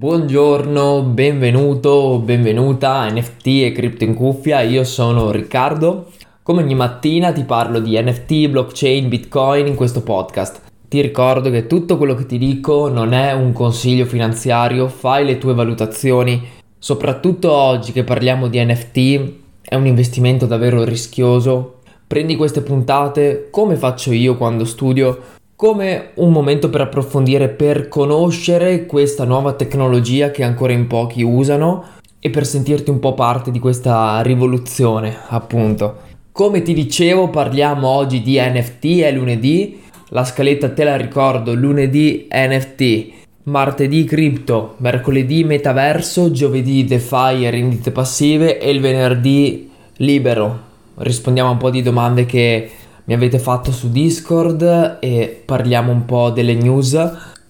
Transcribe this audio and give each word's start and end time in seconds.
Buongiorno, 0.00 1.02
benvenuto, 1.02 2.20
benvenuta 2.20 3.00
a 3.00 3.10
NFT 3.12 3.46
e 3.46 3.72
Crypto 3.72 4.04
in 4.04 4.14
cuffia, 4.14 4.62
io 4.62 4.82
sono 4.82 5.30
Riccardo. 5.30 6.10
Come 6.42 6.62
ogni 6.62 6.74
mattina 6.74 7.32
ti 7.32 7.44
parlo 7.44 7.80
di 7.80 8.00
NFT, 8.00 8.48
blockchain, 8.48 9.10
bitcoin 9.10 9.66
in 9.66 9.74
questo 9.74 10.02
podcast. 10.02 10.62
Ti 10.88 11.02
ricordo 11.02 11.50
che 11.50 11.66
tutto 11.66 11.98
quello 11.98 12.14
che 12.14 12.24
ti 12.24 12.38
dico 12.38 12.88
non 12.88 13.12
è 13.12 13.32
un 13.34 13.52
consiglio 13.52 14.06
finanziario, 14.06 14.88
fai 14.88 15.26
le 15.26 15.36
tue 15.36 15.52
valutazioni. 15.52 16.48
Soprattutto 16.78 17.52
oggi 17.52 17.92
che 17.92 18.02
parliamo 18.02 18.48
di 18.48 18.64
NFT, 18.64 19.32
è 19.60 19.74
un 19.74 19.84
investimento 19.84 20.46
davvero 20.46 20.82
rischioso. 20.82 21.80
Prendi 22.06 22.36
queste 22.36 22.62
puntate 22.62 23.48
come 23.50 23.76
faccio 23.76 24.12
io 24.12 24.38
quando 24.38 24.64
studio 24.64 25.39
come 25.60 26.12
un 26.14 26.32
momento 26.32 26.70
per 26.70 26.80
approfondire, 26.80 27.50
per 27.50 27.88
conoscere 27.88 28.86
questa 28.86 29.24
nuova 29.24 29.52
tecnologia 29.52 30.30
che 30.30 30.42
ancora 30.42 30.72
in 30.72 30.86
pochi 30.86 31.22
usano 31.22 31.84
e 32.18 32.30
per 32.30 32.46
sentirti 32.46 32.88
un 32.88 32.98
po' 32.98 33.12
parte 33.12 33.50
di 33.50 33.58
questa 33.58 34.22
rivoluzione, 34.22 35.14
appunto. 35.28 35.98
Come 36.32 36.62
ti 36.62 36.72
dicevo, 36.72 37.28
parliamo 37.28 37.86
oggi 37.86 38.22
di 38.22 38.40
NFT, 38.40 39.00
è 39.00 39.12
lunedì, 39.12 39.82
la 40.08 40.24
scaletta 40.24 40.70
te 40.70 40.82
la 40.82 40.96
ricordo, 40.96 41.52
lunedì 41.52 42.26
NFT, 42.32 43.08
martedì 43.42 44.04
cripto, 44.04 44.76
mercoledì 44.78 45.44
metaverso, 45.44 46.30
giovedì 46.30 46.86
DeFi 46.86 47.44
e 47.44 47.50
rendite 47.50 47.90
passive 47.90 48.58
e 48.58 48.70
il 48.70 48.80
venerdì 48.80 49.70
libero. 49.96 50.68
Rispondiamo 50.94 51.50
a 51.50 51.52
un 51.52 51.58
po' 51.58 51.68
di 51.68 51.82
domande 51.82 52.24
che 52.24 52.70
mi 53.10 53.16
avete 53.16 53.40
fatto 53.40 53.72
su 53.72 53.90
Discord 53.90 54.98
e 55.00 55.42
parliamo 55.44 55.90
un 55.90 56.04
po' 56.04 56.30
delle 56.30 56.54
news. 56.54 56.96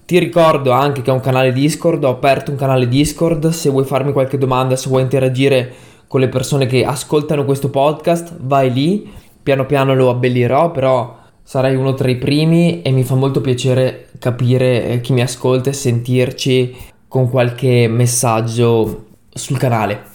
Ti 0.06 0.18
ricordo 0.18 0.70
anche 0.70 1.02
che 1.02 1.10
ho 1.10 1.14
un 1.14 1.20
canale 1.20 1.52
Discord, 1.52 2.02
ho 2.02 2.08
aperto 2.08 2.50
un 2.50 2.56
canale 2.56 2.88
Discord, 2.88 3.50
se 3.50 3.68
vuoi 3.68 3.84
farmi 3.84 4.12
qualche 4.12 4.38
domanda, 4.38 4.74
se 4.74 4.88
vuoi 4.88 5.02
interagire 5.02 5.70
con 6.06 6.20
le 6.20 6.30
persone 6.30 6.64
che 6.64 6.82
ascoltano 6.86 7.44
questo 7.44 7.68
podcast, 7.68 8.36
vai 8.40 8.72
lì, 8.72 9.12
piano 9.42 9.66
piano 9.66 9.94
lo 9.94 10.08
abbellirò, 10.08 10.70
però 10.70 11.18
sarai 11.42 11.74
uno 11.74 11.92
tra 11.92 12.08
i 12.08 12.16
primi 12.16 12.80
e 12.80 12.90
mi 12.90 13.04
fa 13.04 13.14
molto 13.14 13.42
piacere 13.42 14.08
capire 14.18 14.86
eh, 14.86 15.00
chi 15.02 15.12
mi 15.12 15.20
ascolta 15.20 15.68
e 15.68 15.74
sentirci 15.74 16.74
con 17.06 17.28
qualche 17.28 17.86
messaggio 17.86 19.08
sul 19.28 19.58
canale. 19.58 20.09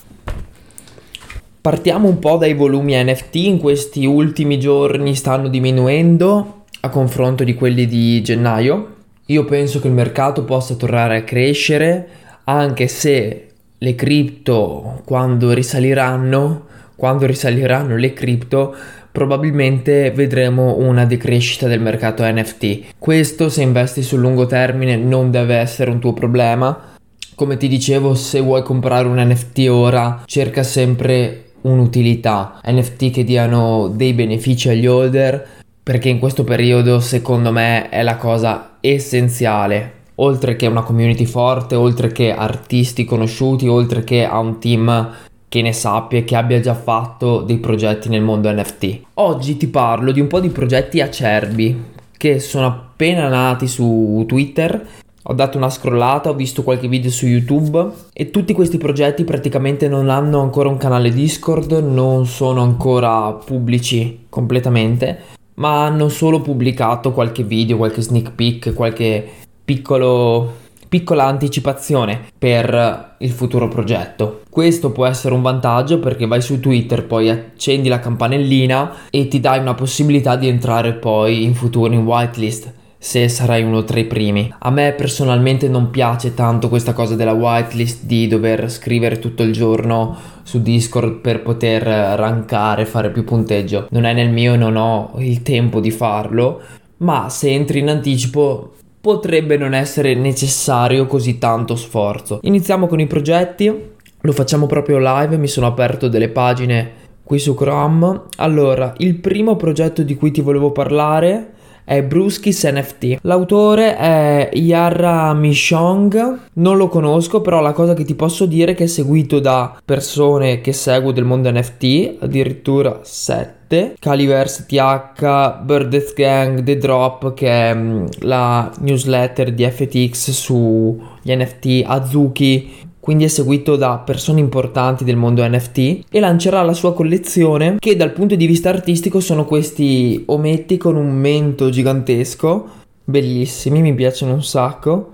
Partiamo 1.66 2.08
un 2.08 2.20
po' 2.20 2.38
dai 2.38 2.54
volumi 2.54 2.94
NFT, 2.94 3.36
in 3.38 3.58
questi 3.58 4.06
ultimi 4.06 4.60
giorni 4.60 5.16
stanno 5.16 5.48
diminuendo 5.48 6.66
a 6.82 6.90
confronto 6.90 7.44
di 7.44 7.56
quelli 7.56 7.88
di 7.88 8.22
gennaio. 8.22 8.98
Io 9.26 9.46
penso 9.46 9.80
che 9.80 9.88
il 9.88 9.94
mercato 9.94 10.44
possa 10.44 10.76
tornare 10.76 11.18
a 11.18 11.24
crescere 11.24 12.08
anche 12.44 12.88
se 12.88 13.48
le 13.80 13.96
cripto 13.96 15.02
quando 15.06 15.54
risaliranno, 15.54 16.68
quando 16.96 17.26
risaliranno 17.26 17.96
le 17.96 18.14
cripto 18.14 18.76
probabilmente 19.12 20.12
vedremo 20.12 20.78
una 20.78 21.06
decrescita 21.06 21.66
del 21.68 21.82
mercato 21.82 22.24
NFT. 22.24 22.94
Questo 23.00 23.50
se 23.50 23.64
investi 23.64 24.04
sul 24.04 24.20
lungo 24.20 24.46
termine 24.46 24.98
non 24.98 25.32
deve 25.32 25.56
essere 25.56 25.90
un 25.90 25.98
tuo 25.98 26.14
problema. 26.14 26.94
Come 27.34 27.58
ti 27.58 27.68
dicevo, 27.68 28.14
se 28.14 28.40
vuoi 28.40 28.62
comprare 28.62 29.08
un 29.08 29.18
NFT 29.18 29.68
ora, 29.68 30.22
cerca 30.28 30.62
sempre 30.62 31.45
un'utilità, 31.66 32.62
NFT 32.66 33.12
che 33.12 33.24
diano 33.24 33.92
dei 33.94 34.14
benefici 34.14 34.70
agli 34.70 34.88
holder, 34.88 35.48
perché 35.84 36.10
in 36.10 36.20
questo 36.20 36.44
periodo 36.44 37.00
secondo 37.00 37.52
me 37.52 37.90
è 37.90 38.02
la 38.02 38.16
cosa 38.16 38.78
essenziale. 38.80 39.94
Oltre 40.16 40.56
che 40.56 40.68
una 40.68 40.84
community 40.84 41.26
forte, 41.26 41.76
oltre 41.76 42.12
che 42.12 42.34
artisti 42.34 43.04
conosciuti, 43.04 43.68
oltre 43.68 44.04
che 44.04 44.26
a 44.26 44.40
un 44.40 44.60
team 44.60 45.14
che 45.50 45.62
ne 45.62 45.74
sappia 45.74 46.20
e 46.20 46.24
che 46.24 46.36
abbia 46.36 46.60
già 46.60 46.74
fatto 46.74 47.42
dei 47.42 47.58
progetti 47.58 48.10
nel 48.10 48.22
mondo 48.22 48.52
NFT. 48.52 49.02
Oggi 49.16 49.58
ti 49.58 49.68
parlo 49.68 50.12
di 50.12 50.20
un 50.20 50.28
po' 50.28 50.40
di 50.40 50.50
progetti 50.50 51.02
acerbi 51.02 51.84
che 52.18 52.40
sono 52.40 52.66
appena 52.66 53.28
nati 53.28 53.68
su 53.68 54.24
Twitter 54.28 54.88
ho 55.28 55.34
dato 55.34 55.58
una 55.58 55.70
scrollata, 55.70 56.30
ho 56.30 56.36
visto 56.36 56.62
qualche 56.62 56.88
video 56.88 57.10
su 57.10 57.26
YouTube 57.26 57.88
e 58.14 58.30
tutti 58.30 58.54
questi 58.54 58.78
progetti 58.78 59.24
praticamente 59.24 59.88
non 59.88 60.10
hanno 60.10 60.40
ancora 60.42 60.70
un 60.70 60.78
canale 60.78 61.12
Discord, 61.12 61.72
non 61.72 62.28
sono 62.28 62.62
ancora 62.62 63.32
pubblici 63.32 64.26
completamente, 64.30 65.20
ma 65.56 65.84
hanno 65.84 66.10
solo 66.10 66.42
pubblicato 66.42 67.12
qualche 67.12 67.44
video, 67.44 67.78
qualche 67.78 68.02
sneak 68.02 68.34
peek, 68.34 68.74
qualche 68.74 69.28
piccolo 69.64 70.64
piccola 70.88 71.26
anticipazione 71.26 72.22
per 72.38 73.16
il 73.18 73.32
futuro 73.32 73.68
progetto. 73.68 74.44
Questo 74.48 74.92
può 74.92 75.08
essere 75.08 75.34
un 75.34 75.42
vantaggio 75.42 76.00
perché 76.00 76.28
vai 76.28 76.42
su 76.42 76.60
Twitter, 76.60 77.06
poi 77.06 77.30
accendi 77.30 77.90
la 77.90 78.00
campanellina 78.00 78.94
e 79.10 79.28
ti 79.28 79.40
dai 79.40 79.60
una 79.60 79.74
possibilità 79.74 80.36
di 80.36 80.48
entrare 80.48 80.94
poi 80.94 81.44
in 81.44 81.56
futuro 81.56 81.92
in 81.92 82.06
whitelist 82.06 82.84
se 83.06 83.30
sarai 83.30 83.62
uno 83.62 83.84
tra 83.84 84.00
i 84.00 84.06
primi. 84.06 84.52
A 84.58 84.72
me 84.72 84.92
personalmente 84.98 85.70
non 85.70 85.92
piace 85.92 86.34
tanto 86.34 86.70
questa 86.70 86.94
cosa 86.94 87.14
della 87.14 87.34
whitelist 87.34 88.06
di 88.06 88.28
dover 88.28 88.68
scrivere 88.72 89.20
tutto 89.20 89.44
il 89.44 89.54
giorno 89.54 90.18
su 90.42 90.60
Discord 90.60 91.20
per 91.20 91.44
poter 91.44 91.84
rankare, 91.84 92.88
fare 92.88 93.12
più 93.12 93.24
punteggio. 93.24 93.86
Non 93.92 94.06
è 94.06 94.14
nel 94.14 94.32
mio, 94.32 94.56
non 94.56 94.76
ho 94.76 95.14
il 95.20 95.44
tempo 95.44 95.80
di 95.80 95.92
farlo, 95.92 96.60
ma 96.98 97.30
se 97.30 97.52
entri 97.52 97.78
in 97.78 97.90
anticipo 97.90 98.74
potrebbe 99.00 99.56
non 99.56 99.76
essere 99.76 100.16
necessario 100.16 101.06
così 101.06 101.38
tanto 101.38 101.76
sforzo. 101.76 102.40
Iniziamo 102.42 102.88
con 102.88 103.00
i 103.00 103.06
progetti, 103.06 103.72
lo 104.20 104.32
facciamo 104.32 104.66
proprio 104.66 104.98
live, 104.98 105.38
mi 105.38 105.48
sono 105.48 105.68
aperto 105.68 106.08
delle 106.08 106.30
pagine 106.30 106.92
qui 107.24 107.38
su 107.38 107.54
Chrome. 107.54 108.22
Allora, 108.38 108.96
il 108.98 109.14
primo 109.18 109.56
progetto 109.56 110.02
di 110.02 110.16
cui 110.16 110.32
ti 110.32 110.42
volevo 110.42 110.72
parlare 110.72 111.54
è 111.86 112.02
Bruskis 112.04 112.64
NFT. 112.64 113.20
L'autore 113.22 113.96
è 113.96 114.50
Yarra 114.54 115.34
Mishong, 115.34 116.40
non 116.54 116.78
lo 116.78 116.90
conosco, 116.90 117.42
però 117.42 117.62
la 117.62 117.72
cosa 117.72 117.94
che 117.94 118.04
ti 118.04 118.16
posso 118.16 118.46
dire 118.46 118.72
è 118.72 118.76
che 118.76 118.86
è 118.86 118.88
seguito 118.88 119.40
da 119.40 119.80
persone 119.86 120.60
che 120.62 120.74
seguo 120.74 121.12
del 121.12 121.24
mondo 121.24 121.50
NFT, 121.52 122.18
addirittura 122.20 123.00
7. 123.04 123.96
Caliverse 124.00 124.66
TH, 124.68 125.62
Birdeth 125.64 126.14
Gang, 126.14 126.64
The 126.64 126.78
Drop, 126.78 127.34
che 127.34 127.48
è 127.48 127.74
mm, 127.74 128.06
la 128.22 128.72
newsletter 128.80 129.54
di 129.54 129.64
FTX 129.64 130.32
sugli 130.32 131.36
NFT, 131.36 131.84
Azuki, 131.86 132.84
quindi 133.06 133.26
è 133.26 133.28
seguito 133.28 133.76
da 133.76 134.00
persone 134.00 134.40
importanti 134.40 135.04
del 135.04 135.16
mondo 135.16 135.48
NFT 135.48 136.06
e 136.10 136.20
lancerà 136.20 136.64
la 136.64 136.74
sua 136.74 136.96
collezione 136.96 137.76
che 137.78 137.96
dal 137.96 138.12
punto 138.12 138.34
di 138.34 138.48
vista 138.48 138.70
artistico 138.70 139.20
sono 139.20 139.46
questi 139.46 140.24
ometti 140.26 140.78
con 140.78 140.96
un 140.96 141.12
mento 141.12 141.70
gigantesco, 141.70 142.68
bellissimi, 143.04 143.84
mi 143.84 143.94
piacciono 143.94 144.34
un 144.34 144.44
sacco. 144.44 145.14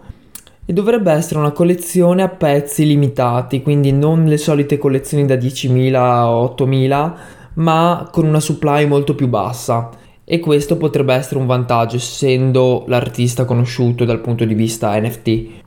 E 0.65 0.71
dovrebbe 0.71 1.11
essere 1.11 1.39
una 1.39 1.51
collezione 1.51 2.23
a 2.23 2.29
pezzi 2.29 2.85
limitati, 2.85 3.61
quindi 3.61 3.91
non 3.91 4.23
le 4.23 4.37
solite 4.37 4.77
collezioni 4.77 5.25
da 5.25 5.35
10.000 5.35 6.23
o 6.27 6.55
8.000, 6.57 7.13
ma 7.55 8.07
con 8.09 8.25
una 8.25 8.39
supply 8.39 8.85
molto 8.85 9.15
più 9.15 9.27
bassa. 9.27 9.89
E 10.23 10.39
questo 10.39 10.77
potrebbe 10.77 11.13
essere 11.13 11.41
un 11.41 11.45
vantaggio 11.45 11.97
essendo 11.97 12.85
l'artista 12.87 13.43
conosciuto 13.43 14.05
dal 14.05 14.21
punto 14.21 14.45
di 14.45 14.53
vista 14.53 14.97
NFT. 14.97 15.59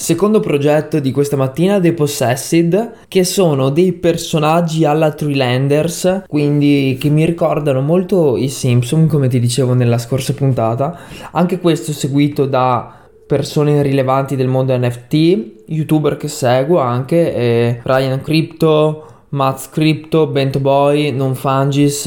Secondo 0.00 0.38
progetto 0.38 1.00
di 1.00 1.10
questa 1.10 1.34
mattina, 1.34 1.80
The 1.80 1.92
Possessed, 1.92 2.92
che 3.08 3.24
sono 3.24 3.68
dei 3.70 3.92
personaggi 3.94 4.84
alla 4.84 5.10
Treelanders, 5.10 6.22
quindi 6.28 6.96
che 7.00 7.08
mi 7.08 7.26
ricordano 7.26 7.80
molto 7.80 8.36
i 8.36 8.48
Simpson, 8.48 9.08
come 9.08 9.26
ti 9.26 9.40
dicevo 9.40 9.74
nella 9.74 9.98
scorsa 9.98 10.34
puntata. 10.34 10.96
Anche 11.32 11.58
questo 11.58 11.92
seguito 11.92 12.46
da 12.46 13.08
persone 13.26 13.82
rilevanti 13.82 14.36
del 14.36 14.46
mondo 14.46 14.78
NFT, 14.78 15.64
youtuber 15.66 16.16
che 16.16 16.28
seguo 16.28 16.78
anche, 16.78 17.80
Ryan 17.82 18.20
Crypto, 18.22 19.04
Mats 19.30 19.68
Crypto, 19.68 20.28
Bento 20.28 20.60
Boy, 20.60 21.10
Non 21.10 21.34
Fungis, 21.34 22.06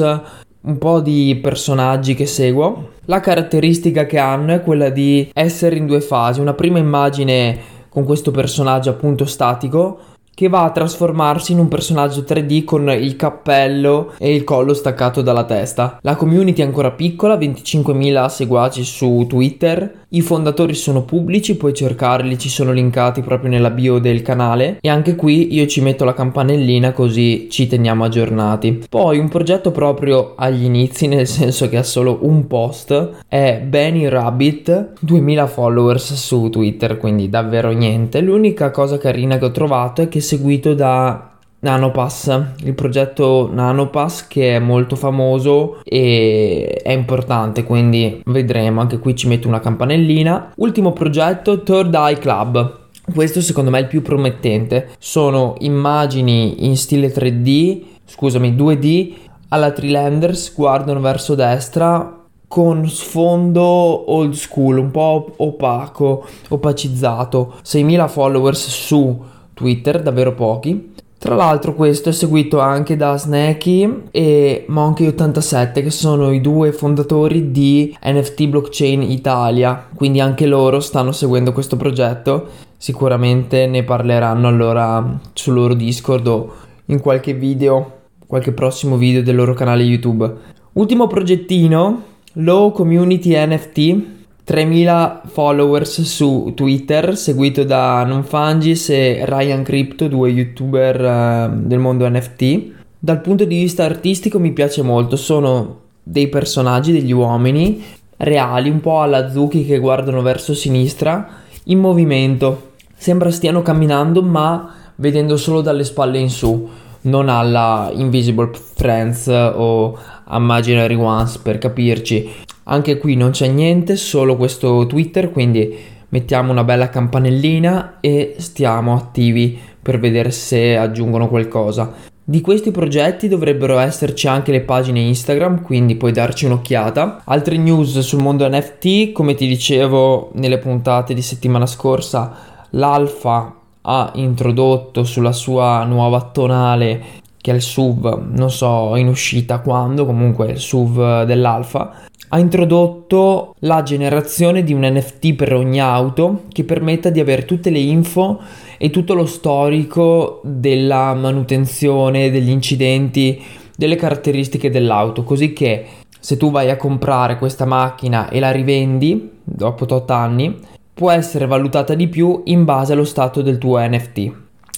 un 0.62 0.78
po' 0.78 1.02
di 1.02 1.38
personaggi 1.44 2.14
che 2.14 2.26
seguo. 2.26 2.92
La 3.06 3.20
caratteristica 3.20 4.06
che 4.06 4.18
hanno 4.18 4.54
è 4.54 4.62
quella 4.62 4.90
di 4.90 5.30
essere 5.34 5.76
in 5.76 5.88
due 5.88 6.00
fasi. 6.00 6.40
Una 6.40 6.54
prima 6.54 6.80
immagine 6.80 7.80
con 7.92 8.06
questo 8.06 8.32
personaggio 8.32 8.90
appunto 8.90 9.26
statico 9.26 10.00
che 10.34 10.50
va 10.50 10.64
a 10.64 10.72
trasformarsi 10.72 11.52
in 11.52 11.60
un 11.60 11.68
personaggio 11.68 12.22
3D 12.22 12.64
con 12.64 12.90
il 12.90 13.16
cappello 13.16 14.14
e 14.18 14.34
il 14.34 14.44
collo 14.44 14.74
staccato 14.74 15.22
dalla 15.22 15.44
testa. 15.44 16.00
La 16.02 16.16
community 16.16 16.62
è 16.62 16.66
ancora 16.66 16.92
piccola, 16.92 17.38
25.000 17.38 18.28
seguaci 18.28 18.84
su 18.84 19.26
Twitter, 19.28 20.00
i 20.14 20.22
fondatori 20.22 20.74
sono 20.74 21.04
pubblici, 21.04 21.56
puoi 21.56 21.74
cercarli, 21.74 22.38
ci 22.38 22.50
sono 22.50 22.72
linkati 22.74 23.22
proprio 23.22 23.50
nella 23.50 23.70
bio 23.70 24.00
del 24.00 24.22
canale 24.22 24.78
e 24.82 24.90
anche 24.90 25.16
qui 25.16 25.54
io 25.54 25.66
ci 25.68 25.80
metto 25.80 26.04
la 26.04 26.14
campanellina 26.14 26.92
così 26.92 27.48
ci 27.50 27.68
teniamo 27.68 28.04
aggiornati. 28.04 28.84
Poi 28.90 29.20
un 29.20 29.30
progetto 29.30 29.72
proprio 29.72 30.34
agli 30.36 30.66
inizi, 30.66 31.08
nel 31.08 31.28
senso 31.28 31.70
che 31.70 31.78
ha 31.78 31.84
solo 31.84 32.20
un 32.24 32.48
post, 32.48 33.10
è 33.28 33.62
Benny 33.66 34.08
Rabbit, 34.10 34.94
2000 35.00 35.48
followers 35.48 36.14
su 36.16 36.50
Twitter, 36.50 36.98
quindi 36.98 37.30
davvero 37.30 37.70
niente. 37.72 38.20
L'unica 38.20 38.70
cosa 38.72 38.98
carina 38.98 39.38
che 39.38 39.46
ho 39.46 39.52
trovato 39.52 40.02
è 40.02 40.10
che 40.10 40.20
seguito 40.32 40.74
da 40.74 41.30
Nanopass, 41.60 42.42
il 42.64 42.74
progetto 42.74 43.50
Nanopass 43.52 44.30
che 44.30 44.56
è 44.56 44.60
molto 44.60 44.96
famoso 44.96 45.82
e 45.84 46.80
è 46.82 46.94
importante, 46.94 47.66
quindi 47.66 48.22
vedremo, 48.28 48.80
anche 48.80 49.00
qui 49.00 49.14
ci 49.14 49.28
metto 49.28 49.50
una 49.50 49.60
campanellina. 49.60 50.54
Ultimo 50.56 50.94
progetto, 50.94 51.64
Third 51.64 51.94
Eye 51.94 52.18
Club. 52.18 52.78
Questo 53.14 53.42
secondo 53.42 53.72
me 53.72 53.80
è 53.80 53.82
il 53.82 53.88
più 53.88 54.02
promettente. 54.02 54.92
Sono 55.00 55.56
immagini 55.60 56.66
in 56.66 56.78
stile 56.78 57.12
3D, 57.12 57.82
scusami, 58.06 58.56
2D 58.56 59.14
alla 59.50 59.72
Trilanders, 59.72 60.56
guardano 60.56 61.02
verso 61.02 61.36
destra 61.36 62.20
con 62.48 62.88
sfondo 62.88 64.12
old 64.14 64.34
school, 64.34 64.78
un 64.78 64.92
po' 64.92 65.34
opaco, 65.36 66.26
opacizzato. 66.48 67.56
6.000 67.66 68.08
followers 68.08 68.68
su 68.70 69.24
Twitter, 69.62 70.02
davvero 70.02 70.34
pochi. 70.34 70.94
Tra 71.20 71.36
l'altro 71.36 71.76
questo 71.76 72.10
è 72.10 72.12
seguito 72.14 72.60
anche 72.60 72.98
da 72.98 73.16
Snacky 73.16 74.06
e 74.10 74.66
Monkey87 74.68 75.84
che 75.84 75.92
sono 75.92 76.32
i 76.32 76.42
due 76.42 76.72
fondatori 76.72 77.52
di 77.52 77.96
NFT 78.04 78.48
Blockchain 78.48 79.04
Italia, 79.04 79.86
quindi 79.94 80.20
anche 80.20 80.48
loro 80.48 80.80
stanno 80.80 81.12
seguendo 81.12 81.52
questo 81.52 81.78
progetto, 81.78 82.48
sicuramente 82.76 83.68
ne 83.68 83.84
parleranno 83.84 84.48
allora 84.48 85.20
sul 85.34 85.54
loro 85.54 85.76
Discord 85.76 86.26
o 86.26 86.54
in 86.86 87.00
qualche 87.00 87.36
video, 87.36 88.00
qualche 88.26 88.52
prossimo 88.52 88.98
video 88.98 89.22
del 89.22 89.36
loro 89.36 89.54
canale 89.54 89.84
YouTube. 89.84 90.28
Ultimo 90.74 91.06
progettino, 91.06 92.02
Low 92.34 92.72
Community 92.72 93.36
NFT 93.36 94.21
3000 94.44 95.22
followers 95.28 96.02
su 96.02 96.52
Twitter, 96.56 97.16
seguito 97.16 97.64
da 97.64 98.04
Nonfungis 98.04 98.90
e 98.90 99.26
Ryan 99.26 99.64
Crypto, 99.64 100.08
due 100.08 100.30
youtuber 100.30 101.00
uh, 101.00 101.68
del 101.68 101.80
mondo 101.80 102.10
NFT. 102.10 102.72
Dal 102.98 103.22
punto 103.22 103.46
di 103.46 103.58
vista 103.58 103.84
artistico 103.84 104.40
mi 104.40 104.52
piace 104.52 104.82
molto, 104.82 105.16
sono 105.16 105.80
dei 106.04 106.28
personaggi, 106.28 106.92
degli 106.92 107.12
uomini 107.12 107.84
reali, 108.18 108.70
un 108.70 108.82
po' 108.82 109.02
alla 109.02 109.30
Zuki 109.30 109.66
che 109.66 109.80
guardano 109.80 110.22
verso 110.22 110.54
sinistra, 110.54 111.28
in 111.66 111.80
movimento. 111.80 112.70
Sembra 112.96 113.32
stiano 113.32 113.62
camminando 113.62 114.22
ma 114.22 114.74
vedendo 114.96 115.38
solo 115.38 115.62
dalle 115.62 115.84
spalle 115.84 116.20
in 116.20 116.30
su, 116.30 116.70
non 117.02 117.30
alla 117.30 117.90
Invisible 117.94 118.52
Friends 118.54 119.28
o 119.28 119.98
Imaginary 120.30 120.96
Ones 120.96 121.38
per 121.38 121.58
capirci. 121.58 122.30
Anche 122.64 122.98
qui 122.98 123.16
non 123.16 123.32
c'è 123.32 123.48
niente, 123.48 123.96
solo 123.96 124.36
questo 124.36 124.86
Twitter, 124.86 125.32
quindi 125.32 125.76
mettiamo 126.10 126.52
una 126.52 126.64
bella 126.64 126.90
campanellina 126.90 127.98
e 128.00 128.36
stiamo 128.38 128.96
attivi 128.96 129.60
per 129.82 130.00
vedere 130.00 130.32
se 130.32 130.78
aggiungono 130.78 131.28
qualcosa. 131.28 132.10
Di 132.24 132.40
questi 132.40 132.70
progetti 132.72 133.28
dovrebbero 133.28 133.80
esserci 133.80 134.28
anche 134.28 134.52
le 134.52 134.62
pagine 134.62 135.00
Instagram, 135.00 135.64
quindi 135.64 135.96
puoi 135.96 136.12
darci 136.12 136.46
un'occhiata. 136.46 137.24
Altre 137.26 137.58
news 137.58 137.98
sul 138.00 138.22
mondo 138.22 138.48
NFT, 138.48 139.12
come 139.12 139.34
ti 139.34 139.48
dicevo 139.48 140.30
nelle 140.36 140.60
puntate 140.60 141.16
di 141.16 141.22
settimana 141.22 141.66
scorsa, 141.66 142.32
l'Alfa 142.72 143.56
ha 143.82 144.12
introdotto 144.16 145.04
sulla 145.04 145.32
sua 145.32 145.84
nuova 145.84 146.22
tonale 146.22 147.20
che 147.42 147.52
è 147.52 147.56
il 147.56 147.62
SUV, 147.62 148.28
non 148.34 148.52
so 148.52 148.96
in 148.96 149.08
uscita 149.08 149.60
quando, 149.60 150.06
comunque 150.06 150.52
il 150.52 150.60
SUV 150.60 151.24
dell'Alfa, 151.24 151.92
ha 152.34 152.40
introdotto 152.40 153.56
la 153.60 153.84
generazione 153.84 154.64
di 154.64 154.74
un 154.74 154.86
NFT 154.86 155.34
per 155.34 155.54
ogni 155.54 155.82
auto 155.82 156.44
che 156.50 156.64
permetta 156.64 157.10
di 157.10 157.20
avere 157.20 157.44
tutte 157.44 157.70
le 157.70 157.80
info 157.80 158.40
e 158.78 158.90
tutto 158.90 159.14
lo 159.14 159.26
storico 159.26 160.40
della 160.44 161.14
manutenzione, 161.14 162.32
degli 162.32 162.50
incidenti, 162.50 163.42
delle 163.76 163.98
caratteristiche 163.98 164.70
dell'auto, 164.70 165.24
così 165.24 165.52
che 165.52 165.86
se 166.18 166.38
tu 166.38 166.52
vai 166.52 166.70
a 166.70 166.78
comprare 166.78 167.38
questa 167.38 167.66
macchina 167.66 168.30
e 168.30 168.40
la 168.40 168.52
rivendi 168.52 169.32
dopo 169.44 169.86
8 169.90 170.14
anni, 170.14 170.58
può 170.94 171.12
essere 171.12 171.48
valutata 171.48 171.96
di 171.96 172.08
più 172.08 172.44
in 172.46 172.64
base 172.64 172.94
allo 172.94 173.06
stato 173.06 173.42
del 173.42 173.58
tuo 173.58 173.78
NFT. 173.78 174.32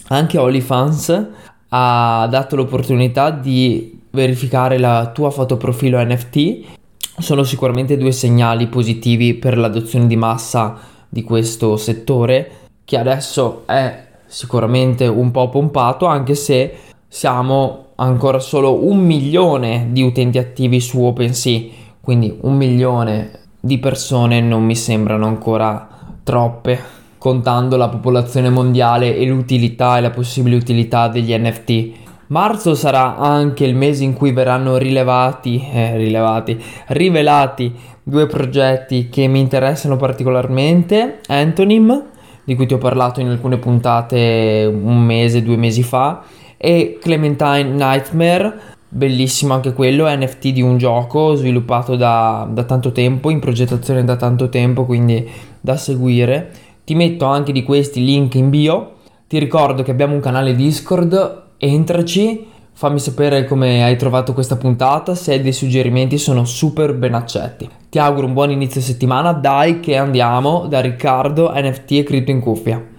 Anche 0.07 0.39
OnlyFans 0.39 1.27
ha 1.69 2.27
dato 2.31 2.55
l'opportunità 2.55 3.29
di 3.29 3.99
verificare 4.09 4.79
la 4.79 5.11
tua 5.13 5.29
fotoprofilo 5.29 6.03
NFT 6.03 6.81
sono 7.17 7.43
sicuramente 7.43 7.97
due 7.97 8.11
segnali 8.11 8.67
positivi 8.67 9.35
per 9.35 9.57
l'adozione 9.57 10.07
di 10.07 10.15
massa 10.15 10.77
di 11.07 11.21
questo 11.23 11.77
settore 11.77 12.51
che 12.85 12.97
adesso 12.97 13.63
è 13.65 14.07
sicuramente 14.25 15.05
un 15.05 15.31
po' 15.31 15.49
pompato 15.49 16.05
anche 16.05 16.33
se 16.35 16.75
siamo 17.07 17.89
ancora 17.95 18.39
solo 18.39 18.85
un 18.85 18.97
milione 18.97 19.89
di 19.91 20.01
utenti 20.01 20.39
attivi 20.39 20.79
su 20.79 21.01
OpenSea 21.01 21.61
quindi 22.01 22.35
un 22.41 22.57
milione 22.57 23.39
di 23.59 23.77
persone 23.77 24.41
non 24.41 24.63
mi 24.63 24.75
sembrano 24.75 25.27
ancora 25.27 25.87
troppe 26.23 27.01
contando 27.17 27.77
la 27.77 27.87
popolazione 27.87 28.49
mondiale 28.49 29.15
e 29.15 29.25
l'utilità 29.25 29.97
e 29.97 30.01
la 30.01 30.09
possibile 30.09 30.55
utilità 30.55 31.07
degli 31.07 31.33
NFT 31.33 32.02
Marzo 32.33 32.73
sarà 32.73 33.15
anche 33.15 33.63
il 33.63 33.75
mese 33.75 34.03
in 34.03 34.13
cui 34.13 34.31
verranno 34.31 34.77
rilevati, 34.77 35.63
eh, 35.71 35.97
rilevati, 35.97 36.59
rivelati 36.87 37.71
due 38.01 38.25
progetti 38.25 39.07
che 39.07 39.27
mi 39.27 39.39
interessano 39.39 39.97
particolarmente. 39.97 41.19
Antonym, 41.27 42.05
di 42.43 42.55
cui 42.55 42.65
ti 42.65 42.73
ho 42.73 42.79
parlato 42.79 43.19
in 43.19 43.27
alcune 43.27 43.59
puntate 43.59 44.67
un 44.67 44.97
mese, 44.97 45.43
due 45.43 45.57
mesi 45.57 45.83
fa, 45.83 46.23
e 46.57 46.97
Clementine 46.99 47.65
Nightmare, 47.65 48.59
bellissimo 48.89 49.53
anche 49.53 49.73
quello, 49.73 50.09
NFT 50.09 50.47
di 50.47 50.61
un 50.63 50.79
gioco 50.79 51.35
sviluppato 51.35 51.95
da, 51.95 52.49
da 52.51 52.63
tanto 52.63 52.91
tempo, 52.91 53.29
in 53.29 53.39
progettazione 53.39 54.03
da 54.03 54.15
tanto 54.15 54.49
tempo, 54.49 54.85
quindi 54.85 55.29
da 55.61 55.77
seguire. 55.77 56.49
Ti 56.83 56.95
metto 56.95 57.25
anche 57.25 57.51
di 57.51 57.61
questi 57.61 58.03
link 58.03 58.33
in 58.33 58.49
bio. 58.49 58.93
Ti 59.27 59.37
ricordo 59.37 59.83
che 59.83 59.91
abbiamo 59.91 60.15
un 60.15 60.19
canale 60.19 60.55
Discord 60.55 61.42
entraci, 61.63 62.45
fammi 62.73 62.99
sapere 62.99 63.45
come 63.45 63.83
hai 63.83 63.95
trovato 63.95 64.33
questa 64.33 64.57
puntata, 64.57 65.15
se 65.15 65.33
hai 65.33 65.41
dei 65.41 65.53
suggerimenti 65.53 66.17
sono 66.17 66.45
super 66.45 66.93
ben 66.93 67.13
accetti. 67.13 67.69
Ti 67.89 67.99
auguro 67.99 68.27
un 68.27 68.33
buon 68.33 68.51
inizio 68.51 68.81
settimana, 68.81 69.31
dai 69.31 69.79
che 69.79 69.95
andiamo 69.95 70.65
da 70.67 70.81
Riccardo 70.81 71.51
NFT 71.55 71.91
e 71.91 72.03
Crypto 72.03 72.31
in 72.31 72.39
cuffia. 72.39 72.92